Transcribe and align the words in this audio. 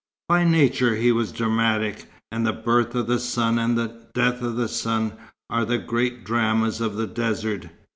By 0.27 0.45
nature 0.45 0.95
he 0.95 1.11
was 1.11 1.31
dramatic; 1.31 2.05
and 2.31 2.43
the 2.43 2.51
birth 2.53 2.95
of 2.95 3.05
the 3.05 3.19
sun 3.19 3.59
and 3.59 3.77
the 3.77 4.07
death 4.15 4.41
of 4.41 4.55
the 4.55 4.67
sun 4.67 5.13
are 5.47 5.63
the 5.63 5.77
great 5.77 6.23
dramas 6.23 6.81
of 6.81 6.95
the 6.95 7.05
desert. 7.05 7.67